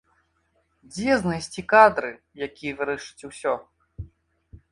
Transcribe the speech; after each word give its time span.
Дзе 0.93 1.11
знайсці 1.23 1.61
кадры, 1.73 2.09
якія 2.47 2.73
вырашаць 2.79 3.27
усё? 3.31 3.53